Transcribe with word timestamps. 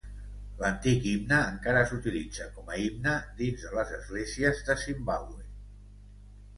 L'antic 0.61 1.05
himne 1.09 1.41
encara 1.49 1.83
s'utilitza 1.91 2.49
com 2.57 2.73
a 2.73 2.79
himne 2.87 3.15
dins 3.45 3.69
de 3.69 3.77
les 3.79 3.95
esglésies 4.01 4.67
de 4.71 4.81
Zimbabwe. 4.89 5.51